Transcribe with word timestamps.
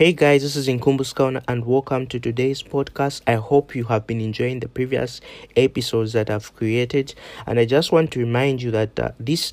Hey 0.00 0.14
guys, 0.14 0.40
this 0.40 0.56
is 0.56 0.66
Inkumbus 0.66 1.12
Kauna 1.12 1.44
and 1.46 1.66
welcome 1.66 2.06
to 2.06 2.18
today's 2.18 2.62
podcast. 2.62 3.20
I 3.26 3.34
hope 3.34 3.74
you 3.74 3.84
have 3.84 4.06
been 4.06 4.22
enjoying 4.22 4.60
the 4.60 4.66
previous 4.66 5.20
episodes 5.56 6.14
that 6.14 6.30
I've 6.30 6.54
created, 6.56 7.14
and 7.46 7.58
I 7.58 7.66
just 7.66 7.92
want 7.92 8.10
to 8.12 8.20
remind 8.20 8.62
you 8.62 8.70
that 8.70 8.98
uh, 8.98 9.10
this 9.20 9.52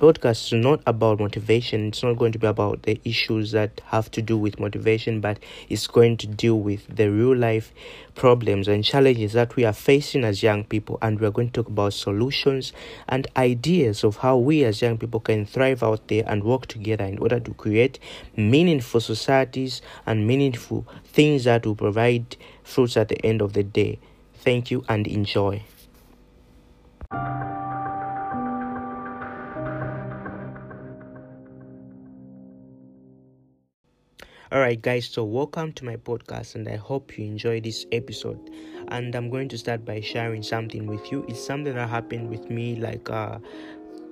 podcast 0.00 0.46
is 0.46 0.52
not 0.54 0.80
about 0.86 1.20
motivation. 1.20 1.88
It's 1.88 2.02
not 2.02 2.16
going 2.16 2.32
to 2.32 2.38
be 2.38 2.46
about 2.46 2.84
the 2.84 2.98
issues 3.04 3.52
that 3.52 3.82
have 3.84 4.10
to 4.12 4.22
do 4.22 4.38
with 4.38 4.58
motivation, 4.58 5.20
but 5.20 5.38
it's 5.68 5.86
going 5.86 6.16
to 6.16 6.26
deal 6.26 6.58
with 6.58 6.86
the 6.96 7.10
real 7.10 7.36
life 7.36 7.70
problems 8.14 8.66
and 8.66 8.82
challenges 8.82 9.34
that 9.34 9.56
we 9.56 9.64
are 9.66 9.74
facing 9.74 10.24
as 10.24 10.42
young 10.42 10.64
people. 10.64 10.98
And 11.02 11.20
we're 11.20 11.30
going 11.30 11.50
to 11.50 11.52
talk 11.52 11.68
about 11.68 11.92
solutions 11.92 12.72
and 13.10 13.26
ideas 13.36 14.02
of 14.02 14.16
how 14.16 14.38
we 14.38 14.64
as 14.64 14.80
young 14.80 14.96
people 14.96 15.20
can 15.20 15.44
thrive 15.44 15.82
out 15.82 16.08
there 16.08 16.24
and 16.26 16.44
work 16.44 16.66
together 16.66 17.04
in 17.04 17.18
order 17.18 17.38
to 17.38 17.52
create 17.52 17.98
meaningful 18.38 19.02
societies 19.02 19.82
and 20.06 20.26
meaningful 20.26 20.86
things 21.04 21.44
that 21.44 21.66
will 21.66 21.76
provide 21.76 22.38
fruits 22.64 22.96
at 22.96 23.08
the 23.08 23.22
end 23.22 23.42
of 23.42 23.52
the 23.52 23.62
day. 23.62 23.98
Thank 24.32 24.70
you 24.70 24.82
and 24.88 25.06
enjoy. 25.06 25.62
Alright, 34.52 34.82
guys, 34.82 35.06
so 35.06 35.22
welcome 35.22 35.72
to 35.74 35.84
my 35.84 35.94
podcast, 35.94 36.56
and 36.56 36.68
I 36.68 36.74
hope 36.74 37.16
you 37.16 37.24
enjoy 37.24 37.60
this 37.60 37.86
episode. 37.92 38.50
And 38.88 39.14
I'm 39.14 39.30
going 39.30 39.48
to 39.50 39.56
start 39.56 39.84
by 39.84 40.00
sharing 40.00 40.42
something 40.42 40.88
with 40.88 41.12
you. 41.12 41.24
It's 41.28 41.40
something 41.40 41.72
that 41.72 41.88
happened 41.88 42.28
with 42.28 42.50
me 42.50 42.74
like 42.74 43.08
uh, 43.08 43.38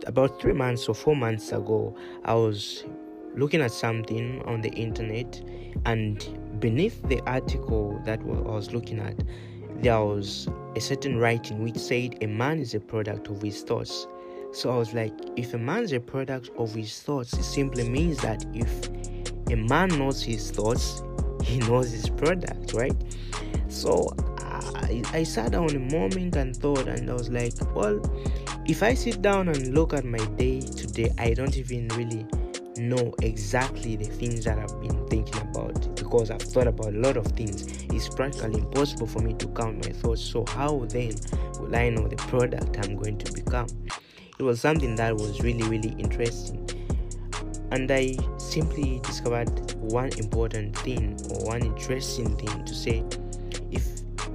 about 0.07 0.41
three 0.41 0.53
months 0.53 0.89
or 0.89 0.95
four 0.95 1.17
months 1.17 1.51
ago. 1.51 1.97
I 2.25 2.35
was 2.35 2.85
looking 3.35 3.61
at 3.61 3.73
something 3.73 4.41
on 4.45 4.61
the 4.61 4.71
internet, 4.71 5.43
and 5.87 6.61
beneath 6.61 7.03
the 7.09 7.21
article 7.29 8.01
that 8.05 8.21
I 8.21 8.23
was 8.23 8.71
looking 8.71 9.01
at, 9.01 9.17
there 9.83 9.99
was 9.99 10.47
a 10.77 10.81
certain 10.81 11.19
writing 11.19 11.65
which 11.65 11.79
said 11.79 12.17
a 12.23 12.29
man 12.29 12.61
is 12.61 12.75
a 12.75 12.81
product 12.81 13.27
of 13.27 13.43
his 13.43 13.63
thoughts. 13.63 14.07
So 14.53 14.71
I 14.71 14.79
was 14.79 14.95
like, 14.95 15.13
if 15.35 15.53
a 15.53 15.59
man 15.59 15.83
is 15.83 15.93
a 15.93 16.01
product 16.01 16.51
of 16.57 16.73
his 16.75 17.01
thoughts, 17.01 17.33
it 17.33 17.43
simply 17.43 17.89
means 17.89 18.19
that 18.19 18.47
if 18.55 18.89
a 19.51 19.57
man 19.57 19.89
knows 19.91 20.23
his 20.23 20.51
thoughts, 20.51 21.03
he 21.43 21.59
knows 21.59 21.91
his 21.91 22.11
product, 22.11 22.73
right? 22.75 22.97
So 23.69 24.15
I, 24.39 25.03
I 25.13 25.23
sat 25.23 25.53
down 25.53 25.71
a 25.75 25.79
moment 25.79 26.37
and 26.37 26.57
thought, 26.57 26.87
and 26.87 27.11
I 27.11 27.13
was 27.13 27.31
like, 27.31 27.53
well, 27.75 28.01
if 28.67 28.83
I 28.83 28.95
sit 28.95 29.23
down 29.23 29.49
and 29.49 29.75
look 29.75 29.95
at 29.95 30.05
my 30.05 30.25
day 30.37 30.61
today, 30.61 31.11
I 31.19 31.35
don't 31.35 31.57
even 31.57 31.89
really 31.89 32.27
know 32.79 33.13
exactly 33.23 33.97
the 33.97 34.05
things 34.05 34.45
that 34.45 34.59
I've 34.59 34.81
been 34.81 35.07
thinking 35.09 35.41
about 35.43 35.97
because 35.97 36.31
I've 36.31 36.43
thought 36.43 36.67
about 36.67 36.95
a 36.95 36.99
lot 36.99 37.17
of 37.17 37.27
things. 37.29 37.85
It's 37.91 38.09
practically 38.09 38.61
impossible 38.61 39.07
for 39.07 39.21
me 39.21 39.35
to 39.35 39.49
count 39.49 39.85
my 39.85 39.93
thoughts. 39.93 40.23
So, 40.23 40.45
how 40.49 40.85
then 40.89 41.15
will 41.59 41.75
I 41.75 41.91
know 41.91 42.07
the 42.07 42.17
product 42.17 42.79
I'm 42.85 42.97
going 42.97 43.19
to 43.19 43.33
become? 43.33 43.67
It 44.39 44.43
was 44.43 44.61
something 44.61 44.95
that 44.97 45.15
was 45.15 45.41
really, 45.41 45.65
really 45.65 45.95
interesting 45.99 46.69
and 47.71 47.91
I 47.91 48.17
simply 48.39 49.01
discovered 49.05 49.75
one 49.75 50.11
important 50.19 50.77
thing 50.79 51.19
or 51.31 51.47
one 51.47 51.63
interesting 51.63 52.37
thing 52.37 52.65
to 52.65 52.75
say 52.75 53.05
if 53.71 53.85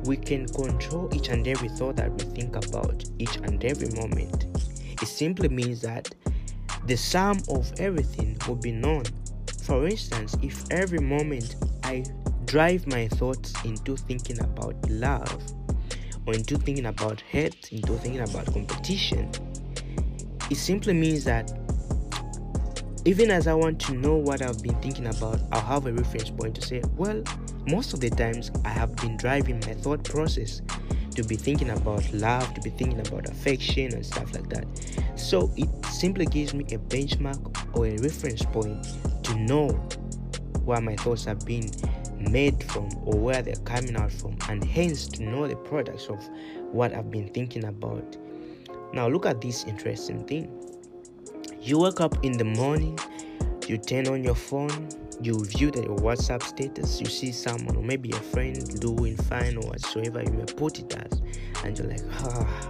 we 0.05 0.17
can 0.17 0.47
control 0.47 1.09
each 1.13 1.29
and 1.29 1.47
every 1.47 1.69
thought 1.69 1.95
that 1.95 2.11
we 2.11 2.23
think 2.35 2.55
about 2.55 3.03
each 3.19 3.37
and 3.37 3.63
every 3.63 3.89
moment, 3.99 4.45
it 5.01 5.07
simply 5.07 5.49
means 5.49 5.81
that 5.81 6.13
the 6.85 6.97
sum 6.97 7.39
of 7.49 7.71
everything 7.79 8.37
will 8.47 8.55
be 8.55 8.71
known. 8.71 9.03
For 9.63 9.87
instance, 9.87 10.35
if 10.41 10.63
every 10.71 10.99
moment 10.99 11.55
I 11.83 12.03
drive 12.45 12.85
my 12.87 13.07
thoughts 13.07 13.53
into 13.63 13.95
thinking 13.95 14.39
about 14.41 14.75
love, 14.89 15.41
or 16.25 16.33
into 16.33 16.57
thinking 16.57 16.85
about 16.85 17.21
hate, 17.21 17.71
into 17.71 17.93
thinking 17.97 18.21
about 18.21 18.45
competition, 18.45 19.29
it 20.49 20.57
simply 20.57 20.93
means 20.93 21.23
that 21.23 21.51
even 23.05 23.31
as 23.31 23.47
I 23.47 23.53
want 23.53 23.79
to 23.81 23.93
know 23.93 24.15
what 24.15 24.41
I've 24.41 24.63
been 24.63 24.79
thinking 24.81 25.07
about, 25.07 25.41
I'll 25.51 25.61
have 25.61 25.87
a 25.87 25.93
reference 25.93 26.29
point 26.29 26.55
to 26.55 26.61
say, 26.61 26.81
well, 26.95 27.21
most 27.67 27.93
of 27.93 27.99
the 27.99 28.09
times 28.09 28.49
I 28.63 28.69
have 28.69 28.95
been 28.95 29.17
driving 29.17 29.59
my 29.59 29.73
thought 29.73 30.03
process 30.03 30.61
to 31.15 31.23
be 31.23 31.35
thinking 31.35 31.69
about 31.69 32.11
love, 32.13 32.53
to 32.53 32.61
be 32.61 32.69
thinking 32.69 33.05
about 33.05 33.27
affection 33.27 33.93
and 33.93 34.05
stuff 34.05 34.33
like 34.33 34.47
that. 34.49 34.65
So 35.15 35.51
it 35.57 35.69
simply 35.87 36.25
gives 36.27 36.53
me 36.53 36.63
a 36.65 36.77
benchmark 36.77 37.75
or 37.75 37.87
a 37.87 37.97
reference 37.97 38.43
point 38.43 38.87
to 39.23 39.35
know 39.35 39.67
where 40.63 40.79
my 40.79 40.95
thoughts 40.95 41.25
have 41.25 41.45
been 41.45 41.69
made 42.17 42.63
from 42.63 42.87
or 43.05 43.19
where 43.19 43.41
they're 43.41 43.55
coming 43.65 43.97
out 43.97 44.13
from, 44.13 44.37
and 44.47 44.63
hence 44.63 45.07
to 45.07 45.23
know 45.23 45.45
the 45.45 45.57
products 45.57 46.07
of 46.07 46.25
what 46.71 46.93
I've 46.93 47.11
been 47.11 47.27
thinking 47.29 47.65
about. 47.65 48.17
Now, 48.93 49.09
look 49.09 49.25
at 49.25 49.41
this 49.41 49.65
interesting 49.65 50.25
thing 50.25 50.72
you 51.63 51.79
wake 51.79 52.01
up 52.01 52.25
in 52.25 52.33
the 52.33 52.43
morning, 52.43 52.99
you 53.67 53.77
turn 53.77 54.09
on 54.09 54.21
your 54.21 54.35
phone, 54.35 54.89
you 55.21 55.45
view 55.45 55.71
the, 55.71 55.81
WhatsApp 55.83 56.43
status, 56.43 56.99
you 56.99 57.05
see 57.05 57.31
someone 57.31 57.77
or 57.77 57.83
maybe 57.83 58.11
a 58.11 58.15
friend 58.15 58.81
doing 58.81 59.15
fine 59.15 59.55
or 59.55 59.69
whatsoever 59.69 60.21
you 60.21 60.31
may 60.31 60.43
put 60.43 60.79
it 60.79 60.93
as, 60.93 61.21
and 61.63 61.77
you're 61.79 61.87
like, 61.87 62.01
ah, 62.11 62.69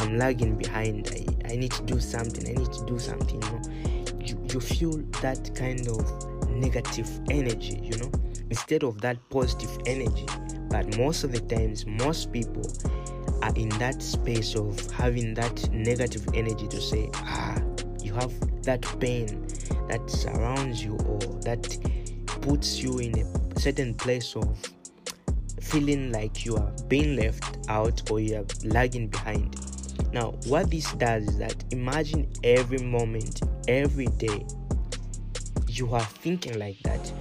I'm 0.00 0.18
lagging 0.18 0.56
behind. 0.56 1.08
I, 1.12 1.52
I 1.52 1.56
need 1.56 1.72
to 1.72 1.82
do 1.84 1.98
something. 1.98 2.46
I 2.46 2.60
need 2.60 2.72
to 2.72 2.84
do 2.84 2.98
something. 2.98 3.42
You 3.42 3.48
know, 3.48 4.16
you, 4.20 4.46
you 4.52 4.60
feel 4.60 4.98
that 5.22 5.54
kind 5.54 5.88
of 5.88 6.50
negative 6.50 7.08
energy. 7.30 7.80
You 7.82 7.96
know, 7.96 8.12
instead 8.50 8.82
of 8.82 9.00
that 9.00 9.16
positive 9.30 9.74
energy. 9.86 10.26
But 10.68 10.98
most 10.98 11.24
of 11.24 11.32
the 11.32 11.40
times, 11.40 11.86
most 11.86 12.32
people 12.32 12.70
are 13.42 13.54
in 13.54 13.70
that 13.78 14.02
space 14.02 14.54
of 14.54 14.78
having 14.90 15.32
that 15.34 15.70
negative 15.70 16.26
energy 16.34 16.68
to 16.68 16.80
say, 16.80 17.08
ah 17.14 17.56
have 18.20 18.62
that 18.62 18.82
pain 19.00 19.46
that 19.88 20.02
surrounds 20.10 20.82
you 20.82 20.96
or 21.06 21.18
that 21.42 21.78
puts 22.42 22.82
you 22.82 22.98
in 22.98 23.18
a 23.18 23.60
certain 23.60 23.94
place 23.94 24.34
of 24.36 24.58
feeling 25.60 26.12
like 26.12 26.44
you 26.44 26.56
are 26.56 26.72
being 26.88 27.16
left 27.16 27.58
out 27.68 28.10
or 28.10 28.20
you 28.20 28.36
are 28.36 28.46
lagging 28.64 29.08
behind. 29.08 29.56
Now, 30.12 30.32
what 30.46 30.70
this 30.70 30.92
does 30.92 31.24
is 31.24 31.38
that 31.38 31.64
imagine 31.72 32.30
every 32.44 32.78
moment, 32.78 33.42
every 33.68 34.06
day, 34.06 34.46
you 35.68 35.92
are 35.94 36.04
thinking 36.04 36.58
like 36.58 36.78
that. 36.84 37.12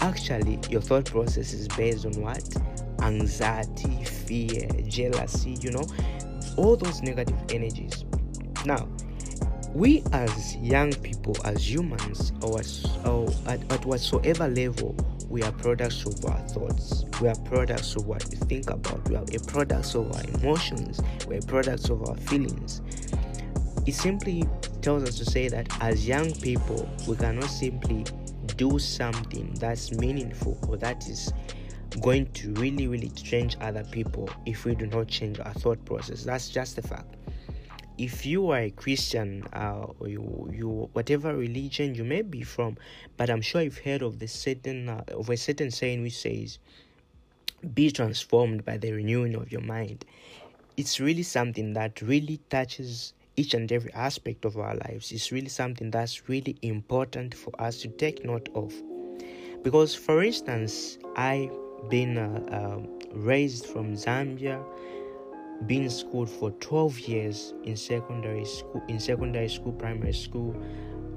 Actually, 0.00 0.58
your 0.68 0.80
thought 0.80 1.06
process 1.06 1.52
is 1.52 1.68
based 1.68 2.04
on 2.04 2.12
what? 2.20 2.44
Anxiety, 3.00 4.04
fear, 4.04 4.68
jealousy, 4.88 5.56
you 5.60 5.70
know, 5.70 5.86
all 6.56 6.76
those 6.76 7.02
negative 7.02 7.38
energies. 7.50 8.04
Now, 8.66 8.88
we 9.74 10.04
as 10.12 10.56
young 10.56 10.92
people, 10.92 11.36
as 11.44 11.68
humans, 11.68 12.32
or, 12.42 12.60
at, 12.60 13.72
at 13.72 13.84
whatsoever 13.84 14.46
level, 14.46 14.94
we 15.28 15.42
are 15.42 15.50
products 15.50 16.06
of 16.06 16.24
our 16.26 16.38
thoughts. 16.48 17.04
We 17.20 17.26
are 17.26 17.34
products 17.44 17.96
of 17.96 18.06
what 18.06 18.24
we 18.30 18.36
think 18.36 18.70
about. 18.70 19.08
We 19.08 19.16
are 19.16 19.24
a 19.24 19.38
products 19.40 19.96
of 19.96 20.12
our 20.14 20.22
emotions. 20.38 21.00
We 21.26 21.38
are 21.38 21.42
products 21.42 21.90
of 21.90 22.08
our 22.08 22.14
feelings. 22.16 22.82
It 23.84 23.94
simply 23.94 24.44
tells 24.80 25.02
us 25.02 25.18
to 25.18 25.24
say 25.24 25.48
that 25.48 25.66
as 25.80 26.06
young 26.06 26.32
people, 26.34 26.88
we 27.08 27.16
cannot 27.16 27.50
simply 27.50 28.04
do 28.56 28.78
something 28.78 29.54
that's 29.54 29.90
meaningful 29.90 30.56
or 30.68 30.76
that 30.76 31.08
is 31.08 31.32
going 32.00 32.30
to 32.32 32.52
really, 32.54 32.86
really 32.86 33.08
change 33.10 33.56
other 33.60 33.82
people 33.90 34.30
if 34.46 34.64
we 34.64 34.76
do 34.76 34.86
not 34.86 35.08
change 35.08 35.40
our 35.40 35.52
thought 35.54 35.84
process. 35.84 36.22
That's 36.22 36.48
just 36.48 36.76
the 36.76 36.82
fact 36.82 37.16
if 37.96 38.26
you 38.26 38.50
are 38.50 38.58
a 38.58 38.70
Christian 38.70 39.46
uh, 39.52 39.86
or 40.00 40.08
you, 40.08 40.50
you 40.52 40.90
whatever 40.92 41.36
religion 41.36 41.94
you 41.94 42.04
may 42.04 42.22
be 42.22 42.42
from, 42.42 42.76
but 43.16 43.30
I'm 43.30 43.40
sure 43.42 43.62
you've 43.62 43.78
heard 43.78 44.02
of 44.02 44.18
the 44.18 44.26
certain 44.26 44.88
uh, 44.88 45.04
of 45.08 45.30
a 45.30 45.36
certain 45.36 45.70
saying 45.70 46.02
which 46.02 46.18
says, 46.18 46.58
"Be 47.74 47.90
transformed 47.90 48.64
by 48.64 48.78
the 48.78 48.92
renewing 48.92 49.34
of 49.34 49.52
your 49.52 49.60
mind." 49.60 50.04
It's 50.76 50.98
really 50.98 51.22
something 51.22 51.74
that 51.74 52.02
really 52.02 52.40
touches 52.50 53.12
each 53.36 53.54
and 53.54 53.70
every 53.70 53.92
aspect 53.94 54.44
of 54.44 54.58
our 54.58 54.74
lives. 54.74 55.12
It's 55.12 55.30
really 55.30 55.48
something 55.48 55.90
that's 55.90 56.28
really 56.28 56.56
important 56.62 57.34
for 57.34 57.52
us 57.60 57.80
to 57.82 57.88
take 57.88 58.24
note 58.24 58.48
of, 58.54 58.74
because, 59.62 59.94
for 59.94 60.22
instance, 60.22 60.98
I've 61.16 61.52
been 61.88 62.18
uh, 62.18 62.40
um, 62.50 62.88
raised 63.12 63.66
from 63.66 63.94
Zambia 63.94 64.64
been 65.66 65.88
schooled 65.88 66.30
for 66.30 66.50
12 66.52 67.00
years 67.00 67.54
in 67.64 67.76
secondary 67.76 68.44
school 68.44 68.82
in 68.88 69.00
secondary 69.00 69.48
school 69.48 69.72
primary 69.72 70.12
school 70.12 70.54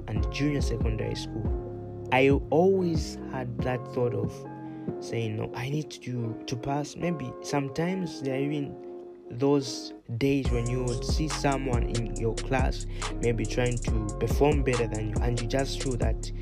and 0.08 0.30
junior 0.32 0.60
secondary 0.60 1.14
school. 1.14 2.08
I 2.12 2.30
always 2.50 3.18
had 3.30 3.58
that 3.58 3.84
thought 3.94 4.14
of 4.14 4.32
saying 5.00 5.36
no 5.36 5.52
i 5.54 5.68
need 5.68 5.90
to 5.90 6.34
to 6.46 6.56
pass. 6.56 6.96
Maybe 6.96 7.32
sometimes 7.42 8.22
there 8.22 8.34
are 8.34 8.40
even 8.40 8.74
those 9.32 9.92
days 10.16 10.50
when 10.50 10.68
you 10.70 10.82
would 10.84 11.04
see 11.04 11.28
someone 11.28 11.82
in 11.82 12.16
your 12.16 12.34
class 12.36 12.86
maybe 13.20 13.44
trying 13.44 13.76
to 13.76 14.16
perform 14.18 14.62
better 14.62 14.86
than 14.86 15.10
you 15.10 15.14
and 15.20 15.38
you 15.38 15.46
just 15.46 15.82
feel 15.82 15.98
that 15.98 16.32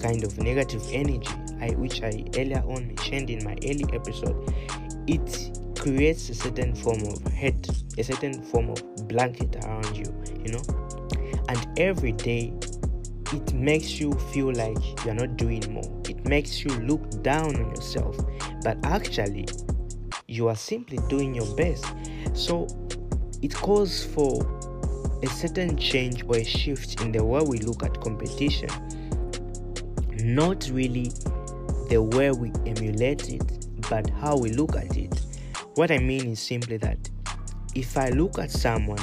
kind 0.00 0.22
of 0.22 0.38
negative 0.38 0.84
energy 0.92 1.34
I 1.60 1.70
which 1.70 2.02
I 2.02 2.24
earlier 2.36 2.62
on 2.66 2.86
mentioned 2.86 3.30
in 3.30 3.44
my 3.44 3.56
early 3.64 3.84
episode, 3.92 4.54
it 5.06 5.57
creates 5.78 6.28
a 6.28 6.34
certain 6.34 6.74
form 6.74 7.02
of 7.02 7.22
head, 7.32 7.66
a 7.96 8.04
certain 8.04 8.42
form 8.42 8.70
of 8.70 9.08
blanket 9.08 9.56
around 9.64 9.96
you, 9.96 10.04
you 10.44 10.52
know. 10.52 10.62
And 11.48 11.78
every 11.78 12.12
day 12.12 12.52
it 13.32 13.52
makes 13.52 14.00
you 14.00 14.12
feel 14.32 14.52
like 14.52 14.78
you're 15.04 15.14
not 15.14 15.36
doing 15.36 15.62
more. 15.72 16.02
It 16.08 16.26
makes 16.26 16.64
you 16.64 16.70
look 16.80 17.22
down 17.22 17.56
on 17.56 17.70
yourself. 17.70 18.16
But 18.62 18.78
actually, 18.84 19.46
you 20.26 20.48
are 20.48 20.56
simply 20.56 20.98
doing 21.08 21.34
your 21.34 21.54
best. 21.56 21.86
So 22.34 22.66
it 23.42 23.54
calls 23.54 24.04
for 24.04 24.42
a 25.22 25.26
certain 25.26 25.76
change 25.76 26.24
or 26.24 26.36
a 26.36 26.44
shift 26.44 27.00
in 27.00 27.12
the 27.12 27.24
way 27.24 27.42
we 27.46 27.58
look 27.58 27.82
at 27.82 28.00
competition. 28.00 28.68
Not 30.12 30.68
really 30.72 31.12
the 31.88 32.02
way 32.02 32.30
we 32.30 32.52
emulate 32.66 33.30
it, 33.30 33.66
but 33.88 34.10
how 34.10 34.36
we 34.36 34.50
look 34.50 34.76
at 34.76 34.96
it. 34.96 35.20
What 35.78 35.92
I 35.92 35.98
mean 35.98 36.26
is 36.26 36.40
simply 36.40 36.76
that 36.78 36.98
if 37.72 37.96
I 37.96 38.08
look 38.08 38.40
at 38.40 38.50
someone 38.50 38.98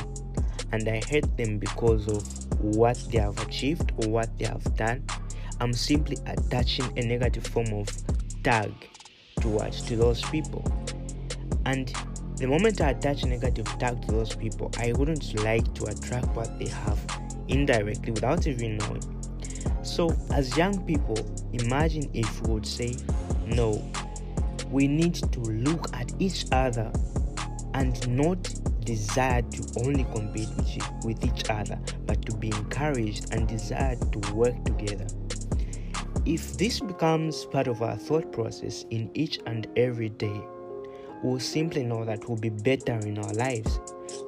and 0.74 0.86
I 0.90 1.02
hate 1.08 1.38
them 1.38 1.58
because 1.58 2.06
of 2.10 2.66
what 2.76 3.02
they 3.10 3.20
have 3.20 3.40
achieved 3.48 3.94
or 3.96 4.10
what 4.10 4.38
they 4.38 4.44
have 4.44 4.76
done, 4.76 5.06
I'm 5.62 5.72
simply 5.72 6.18
attaching 6.26 6.86
a 6.98 7.02
negative 7.02 7.48
form 7.48 7.72
of 7.72 7.88
tag 8.44 8.74
towards 9.40 9.84
to 9.84 9.96
those 9.96 10.22
people. 10.24 10.66
And 11.66 11.94
the 12.36 12.48
moment 12.48 12.82
I 12.82 12.90
attach 12.90 13.24
a 13.24 13.28
negative 13.28 13.68
tag 13.80 14.06
to 14.08 14.12
those 14.12 14.36
people, 14.36 14.70
I 14.78 14.92
wouldn't 14.98 15.34
like 15.46 15.74
to 15.76 15.86
attract 15.86 16.28
what 16.36 16.60
they 16.60 16.68
have 16.68 17.00
indirectly 17.48 18.12
without 18.12 18.48
even 18.48 18.80
knowing. 18.80 19.02
So, 19.82 20.14
as 20.34 20.58
young 20.58 20.86
people, 20.86 21.16
imagine 21.54 22.10
if 22.14 22.42
we 22.42 22.56
would 22.56 22.66
say, 22.66 22.98
No, 23.46 23.82
we 24.76 24.90
need 24.90 25.16
to 25.16 25.40
look 25.40 25.88
at 25.96 26.12
each 26.20 26.48
other 26.52 26.92
and 27.76 28.06
not 28.10 28.44
desire 28.84 29.42
to 29.44 29.80
only 29.86 30.04
compete 30.14 30.50
with 31.06 31.24
each 31.24 31.50
other, 31.50 31.80
but 32.06 32.26
to 32.26 32.36
be 32.36 32.50
encouraged 32.50 33.34
and 33.34 33.48
desire 33.48 33.96
to 33.96 34.34
work 34.34 34.66
together. 34.66 35.08
If 36.26 36.58
this 36.58 36.82
becomes 36.82 37.46
part 37.46 37.68
of 37.68 37.82
our 37.82 37.96
thought 37.96 38.34
process 38.34 38.84
in 38.90 39.10
each 39.14 39.40
and 39.46 39.66
every 39.78 40.10
day, 40.10 40.42
we'll 41.24 41.40
simply 41.40 41.86
know 41.86 42.04
that 42.04 42.28
we'll 42.28 42.38
be 42.38 42.50
better 42.50 43.00
in 43.08 43.18
our 43.18 43.34
lives. 43.34 43.80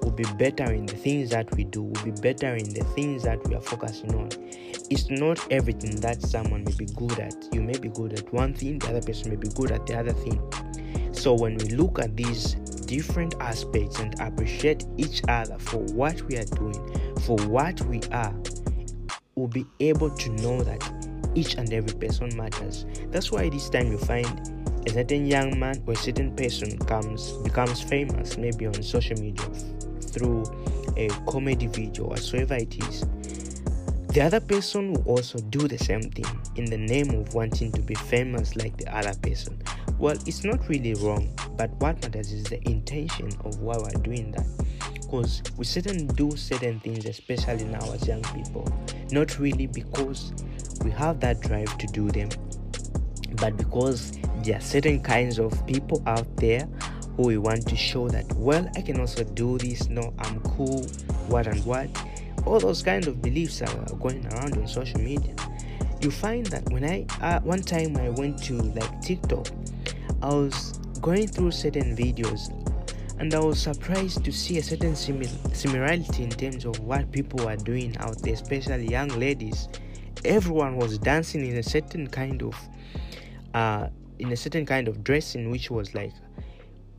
We'll 0.02 0.12
be 0.12 0.26
better 0.38 0.72
in 0.72 0.86
the 0.86 0.96
things 0.96 1.30
that 1.32 1.54
we 1.56 1.64
do. 1.64 1.84
We'll 1.84 2.06
be 2.06 2.12
better 2.22 2.56
in 2.56 2.74
the 2.74 2.84
things 2.96 3.24
that 3.24 3.46
we 3.48 3.56
are 3.56 3.62
focusing 3.62 4.16
on. 4.16 4.30
It's 4.90 5.10
not 5.10 5.46
everything 5.52 5.98
that 5.98 6.22
someone 6.22 6.64
may 6.64 6.74
be 6.74 6.86
good 6.96 7.20
at. 7.20 7.36
You 7.52 7.62
may 7.62 7.78
be 7.78 7.90
good 7.90 8.14
at 8.14 8.32
one 8.34 8.54
thing, 8.54 8.80
the 8.80 8.90
other 8.90 9.02
person 9.02 9.30
may 9.30 9.36
be 9.36 9.50
good 9.50 9.72
at 9.72 9.86
the 9.86 10.00
other 10.00 10.14
thing. 10.14 10.42
So 11.14 11.34
when 11.34 11.58
we 11.58 11.70
look 11.70 12.00
at 12.00 12.16
these 12.16 12.54
different 12.86 13.36
aspects 13.40 14.00
and 14.00 14.20
appreciate 14.22 14.86
each 14.98 15.22
other 15.28 15.58
for 15.60 15.80
what 15.94 16.22
we 16.24 16.38
are 16.38 16.46
doing, 16.46 17.14
for 17.22 17.36
what 17.48 17.82
we 17.82 18.02
are, 18.12 18.34
we'll 19.36 19.48
be 19.48 19.66
able 19.80 20.10
to 20.10 20.30
know 20.42 20.64
that 20.64 20.82
each 21.36 21.56
and 21.56 21.72
every 21.72 21.98
person 22.00 22.36
matters. 22.36 22.86
That's 23.12 23.32
why 23.32 23.50
this 23.50 23.70
time 23.70 23.92
you 23.92 23.98
find 23.98 24.57
a 24.88 24.90
certain 24.90 25.28
young 25.28 25.60
man 25.60 25.84
or 25.86 25.94
a 25.94 25.98
certain 25.98 26.34
person 26.36 26.78
comes 26.80 27.34
becomes 27.44 27.82
famous 27.82 28.38
maybe 28.38 28.66
on 28.66 28.82
social 28.82 29.18
media 29.18 29.46
through 30.02 30.44
a 30.96 31.10
comedy 31.30 31.68
video 31.68 32.06
or 32.06 32.10
whatsoever 32.12 32.56
it 32.56 32.82
is 32.88 33.06
the 34.18 34.22
other 34.22 34.40
person 34.40 34.94
will 34.94 35.04
also 35.04 35.38
do 35.50 35.68
the 35.68 35.78
same 35.78 36.02
thing 36.02 36.26
in 36.56 36.66
the 36.66 36.78
name 36.78 37.12
of 37.12 37.36
wanting 37.36 37.72
to 37.74 37.82
be 37.82 37.94
famous 37.94 38.56
like 38.56 38.76
the 38.78 38.98
other 38.98 39.14
person. 39.22 39.62
Well 40.00 40.18
it's 40.26 40.44
not 40.44 40.68
really 40.68 40.96
wrong 40.96 41.30
but 41.56 41.70
what 41.82 42.02
matters 42.02 42.32
is 42.32 42.46
the 42.46 42.60
intention 42.68 43.30
of 43.46 43.60
why 43.60 43.78
we're 43.78 44.02
doing 44.02 44.32
that. 44.32 44.48
Because 44.94 45.44
we 45.56 45.66
certainly 45.66 46.08
do 46.16 46.36
certain 46.36 46.80
things 46.80 47.06
especially 47.06 47.66
now 47.66 47.92
as 47.92 48.08
young 48.08 48.24
people 48.24 48.68
not 49.12 49.38
really 49.38 49.68
because 49.68 50.34
we 50.84 50.90
have 50.92 51.20
that 51.20 51.40
drive 51.42 51.78
to 51.78 51.86
do 51.88 52.10
them 52.10 52.30
but 53.38 53.56
because 53.58 54.18
there 54.44 54.58
are 54.58 54.62
certain 54.62 55.02
kinds 55.02 55.40
of 55.40 55.66
people 55.66 56.02
out 56.06 56.28
there 56.38 56.68
who 57.16 57.28
we 57.28 57.38
want 57.38 57.68
to 57.68 57.76
show 57.76 58.08
that 58.08 58.26
well 58.36 58.70
i 58.76 58.82
can 58.82 59.00
also 59.00 59.24
do 59.24 59.58
this 59.58 59.88
no 59.90 60.14
i'm 60.20 60.40
cool 60.42 60.86
what 61.28 61.48
and 61.48 61.64
what. 61.66 61.90
All 62.46 62.60
those 62.60 62.82
kind 62.82 63.06
of 63.08 63.22
beliefs 63.22 63.62
are 63.62 63.96
going 63.96 64.26
around 64.28 64.58
on 64.58 64.68
social 64.68 65.00
media. 65.00 65.36
You 66.02 66.12
find 66.12 66.46
that 66.48 66.64
when 66.70 66.86
i 66.86 67.06
uh, 67.22 67.40
one 67.42 67.62
time 67.62 67.98
i 67.98 68.10
went 68.10 68.42
to 68.44 68.54
like 68.54 69.02
tiktok 69.02 69.48
i 70.22 70.28
was 70.28 70.74
going 71.02 71.28
through 71.28 71.52
certain 71.52 71.96
videos 71.98 72.54
and 73.20 73.34
i 73.34 73.40
was 73.40 73.60
surprised 73.60 74.24
to 74.24 74.32
see 74.32 74.60
a 74.60 74.64
certain 74.64 74.94
simil- 74.94 75.56
similarity 75.56 76.24
in 76.24 76.30
terms 76.30 76.66
of 76.66 76.80
what 76.82 77.12
people 77.12 77.48
are 77.48 77.58
doing 77.58 77.98
out 77.98 78.22
there 78.22 78.34
especially 78.34 78.88
young 78.88 79.10
ladies. 79.20 79.68
Everyone 80.24 80.78
was 80.78 80.98
dancing 81.00 81.46
in 81.46 81.58
a 81.58 81.64
certain 81.64 82.08
kind 82.08 82.44
of 82.44 82.56
uh, 83.58 83.90
in 84.20 84.32
a 84.32 84.38
certain 84.38 84.66
kind 84.68 84.88
of 84.88 85.04
dressing 85.04 85.50
which 85.50 85.72
was 85.72 85.96
like 85.96 86.14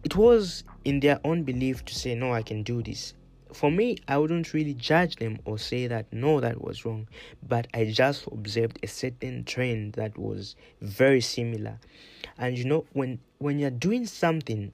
it 0.03 0.17
was 0.17 0.65
in 0.85 0.99
their 1.01 1.21
own 1.25 1.45
belief 1.45 1.85
to 1.85 1.95
say 1.95 2.15
no 2.15 2.33
i 2.33 2.43
can 2.43 2.63
do 2.63 2.83
this. 2.83 3.15
For 3.53 3.71
me 3.71 3.99
i 4.09 4.19
wouldn't 4.19 4.53
really 4.53 4.75
judge 4.75 5.17
them 5.17 5.39
or 5.45 5.59
say 5.59 5.87
that 5.87 6.13
no 6.13 6.41
that 6.41 6.61
was 6.61 6.85
wrong. 6.85 7.07
But 7.47 7.69
i 7.75 7.85
just 7.85 8.27
observed 8.27 8.79
a 8.83 8.89
certain 8.89 9.45
trend 9.45 9.93
that 9.95 10.19
was 10.19 10.57
very 10.81 11.21
similar. 11.21 11.79
And 12.39 12.59
you 12.59 12.65
know 12.65 12.87
when 12.93 13.21
when 13.39 13.59
you're 13.61 13.79
doing 13.87 14.07
something 14.07 14.73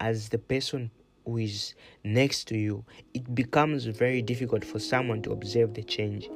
as 0.00 0.30
the 0.30 0.38
person 0.38 0.90
who 1.26 1.38
is 1.38 1.74
next 2.04 2.44
to 2.48 2.56
you 2.56 2.84
it 3.14 3.34
becomes 3.34 3.84
very 3.84 4.22
difficult 4.22 4.64
for 4.64 4.78
someone 4.78 5.20
to 5.22 5.32
observe 5.32 5.74
the 5.74 5.82
change. 5.82 6.30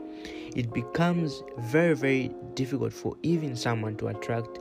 It 0.55 0.73
becomes 0.73 1.43
very 1.59 1.95
very 1.95 2.31
difficult 2.55 2.93
for 2.93 3.17
even 3.23 3.57
someone 3.57 3.97
to 3.97 4.09
attract 4.09 4.59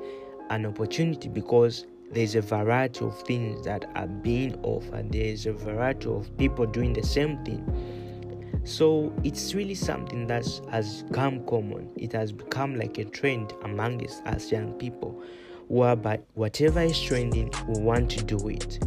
an 0.50 0.66
opportunity 0.66 1.30
because 1.30 1.86
there's 2.12 2.36
a 2.36 2.42
variety 2.42 3.06
of 3.06 3.20
things 3.22 3.64
that 3.66 3.90
are 3.96 4.08
being 4.08 4.60
offered 4.64 5.12
there's 5.12 5.46
a 5.46 5.54
variety 5.54 6.08
of 6.08 6.36
people 6.38 6.66
doing 6.66 6.94
the 6.94 7.04
same 7.04 7.44
thing. 7.46 7.64
So 8.64 9.14
it's 9.24 9.54
really 9.54 9.76
something 9.76 10.28
that 10.28 10.46
has 10.72 11.04
become 11.04 11.46
common. 11.46 11.90
It 11.96 12.12
has 12.14 12.32
become 12.32 12.76
like 12.76 12.98
a 12.98 13.06
trend 13.06 13.54
among 13.64 14.04
us 14.06 14.22
as 14.26 14.52
young 14.52 14.74
people 14.74 15.24
whereby 15.68 16.20
whatever 16.34 16.82
is 16.82 17.00
trending 17.00 17.52
we 17.68 17.80
want 17.80 18.10
to 18.12 18.24
do 18.24 18.50
it. 18.50 18.80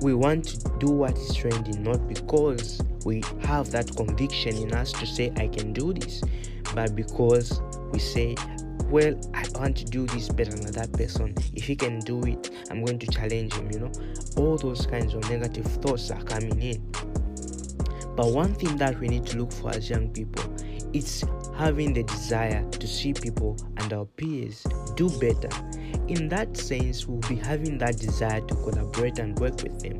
We 0.00 0.14
want 0.14 0.44
to 0.46 0.72
do 0.78 0.90
what 0.90 1.16
is 1.18 1.34
trending 1.34 1.82
not 1.82 2.08
because 2.08 2.82
we 3.04 3.22
have 3.42 3.70
that 3.70 3.94
conviction 3.96 4.56
in 4.56 4.72
us 4.72 4.92
to 4.92 5.06
say 5.06 5.32
i 5.36 5.46
can 5.46 5.72
do 5.72 5.92
this 5.92 6.22
but 6.74 6.96
because 6.96 7.60
we 7.92 7.98
say 7.98 8.34
well 8.94 9.20
i 9.34 9.44
want 9.58 9.76
to 9.76 9.84
do 9.86 10.06
this 10.06 10.28
better 10.28 10.52
than 10.52 10.70
that 10.70 10.92
person. 10.92 11.34
If 11.52 11.64
he 11.64 11.74
can 11.74 11.98
do 11.98 12.22
it 12.22 12.52
i'm 12.70 12.84
going 12.84 13.00
to 13.00 13.08
challenge 13.08 13.52
him 13.54 13.68
you 13.72 13.80
know. 13.80 13.92
All 14.36 14.56
those 14.56 14.86
kinds 14.86 15.14
of 15.14 15.28
negative 15.28 15.66
thoughts 15.82 16.12
are 16.12 16.22
coming 16.22 16.62
in. 16.62 16.80
But 18.14 18.28
one 18.28 18.54
thing 18.54 18.76
that 18.76 19.00
we 19.00 19.08
need 19.08 19.26
to 19.26 19.38
look 19.38 19.50
for 19.50 19.70
as 19.70 19.90
young 19.90 20.10
people 20.10 20.44
is 20.92 21.24
having 21.56 21.92
the 21.92 22.04
desire 22.04 22.64
to 22.70 22.86
see 22.86 23.12
people 23.12 23.56
and 23.78 23.92
our 23.92 24.04
peers 24.04 24.64
do 24.94 25.10
better. 25.18 25.50
In 26.06 26.28
that 26.28 26.56
sense 26.56 27.08
we'll 27.08 27.28
be 27.28 27.34
having 27.34 27.78
that 27.78 27.96
desire 27.96 28.42
to 28.42 28.54
collaborate 28.54 29.18
and 29.18 29.36
work 29.40 29.60
with 29.60 29.76
them. 29.80 29.98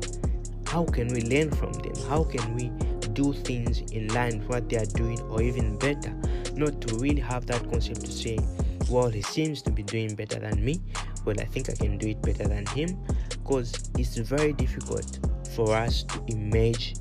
How 0.67 0.85
can 0.85 1.09
we 1.09 1.21
learn 1.23 1.51
from 1.51 1.73
them? 1.73 1.95
How 2.07 2.23
can 2.23 2.55
we 2.55 2.69
do 3.09 3.33
things 3.33 3.81
in 3.91 4.07
line 4.13 4.39
with 4.39 4.47
what 4.47 4.69
they 4.69 4.77
are 4.77 4.85
doing 4.85 5.19
or 5.23 5.41
even 5.41 5.77
better? 5.79 6.15
Not 6.53 6.79
to 6.79 6.95
really 6.95 7.19
have 7.19 7.45
that 7.47 7.61
concept 7.69 8.05
to 8.05 8.11
say 8.13 8.39
well 8.89 9.09
he 9.09 9.21
seems 9.21 9.61
to 9.61 9.71
be 9.71 9.83
doing 9.83 10.15
better 10.15 10.39
than 10.39 10.63
me 10.63 10.81
well 11.25 11.35
i 11.39 11.45
think 11.45 11.69
i 11.69 11.73
can 11.73 11.97
do 11.97 12.09
it 12.09 12.21
better 12.21 12.47
than 12.47 12.65
him 12.67 12.97
because 13.29 13.89
it's 13.97 14.17
very 14.17 14.53
difficult 14.53 15.19
for 15.55 15.75
us 15.75 16.03
to 16.03 16.23
emerge 16.27 16.95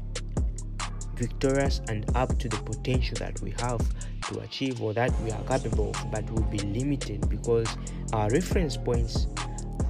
victorious 1.17 1.81
and 1.89 2.05
up 2.17 2.37
to 2.39 2.49
the 2.49 2.57
potential 2.59 3.17
that 3.19 3.41
we 3.41 3.55
have 3.59 3.81
to 4.23 4.41
achieve 4.41 4.83
or 4.83 4.93
that 4.93 5.13
we 5.21 5.31
are 5.31 5.43
capable 5.45 5.91
of 5.91 6.11
but 6.11 6.29
will 6.31 6.43
be 6.45 6.59
limited 6.59 7.29
because 7.29 7.69
our 8.13 8.29
reference 8.31 8.77
points 8.77 9.27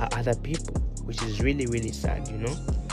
are 0.00 0.08
other 0.12 0.34
people 0.36 0.74
which 1.04 1.22
is 1.22 1.40
really 1.40 1.66
really 1.66 1.92
sad 1.92 2.26
you 2.28 2.38
know 2.38 2.83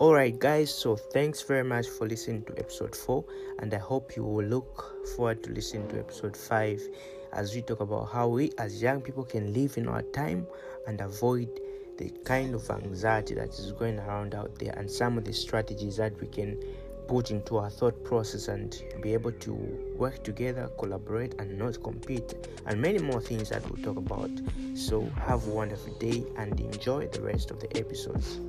Alright, 0.00 0.38
guys, 0.38 0.74
so 0.74 0.96
thanks 0.96 1.42
very 1.42 1.62
much 1.62 1.86
for 1.86 2.08
listening 2.08 2.42
to 2.44 2.58
episode 2.58 2.96
4, 2.96 3.22
and 3.58 3.74
I 3.74 3.76
hope 3.76 4.16
you 4.16 4.24
will 4.24 4.46
look 4.46 5.06
forward 5.14 5.42
to 5.42 5.50
listening 5.52 5.88
to 5.88 5.98
episode 5.98 6.34
5 6.34 6.80
as 7.34 7.54
we 7.54 7.60
talk 7.60 7.80
about 7.80 8.06
how 8.10 8.28
we 8.28 8.50
as 8.56 8.80
young 8.80 9.02
people 9.02 9.24
can 9.24 9.52
live 9.52 9.76
in 9.76 9.86
our 9.88 10.00
time 10.00 10.46
and 10.86 11.02
avoid 11.02 11.50
the 11.98 12.08
kind 12.24 12.54
of 12.54 12.70
anxiety 12.70 13.34
that 13.34 13.50
is 13.50 13.72
going 13.72 13.98
around 13.98 14.34
out 14.34 14.58
there 14.58 14.72
and 14.78 14.90
some 14.90 15.18
of 15.18 15.26
the 15.26 15.34
strategies 15.34 15.98
that 15.98 16.18
we 16.18 16.28
can 16.28 16.58
put 17.06 17.30
into 17.30 17.58
our 17.58 17.68
thought 17.68 18.02
process 18.02 18.48
and 18.48 18.82
be 19.02 19.12
able 19.12 19.32
to 19.32 19.52
work 19.98 20.24
together, 20.24 20.70
collaborate, 20.78 21.34
and 21.38 21.58
not 21.58 21.82
compete, 21.82 22.48
and 22.64 22.80
many 22.80 23.00
more 23.00 23.20
things 23.20 23.50
that 23.50 23.62
we'll 23.68 23.84
talk 23.84 23.98
about. 23.98 24.30
So, 24.72 25.02
have 25.26 25.46
a 25.46 25.50
wonderful 25.50 25.92
day 25.98 26.24
and 26.38 26.58
enjoy 26.58 27.08
the 27.08 27.20
rest 27.20 27.50
of 27.50 27.60
the 27.60 27.76
episodes. 27.76 28.40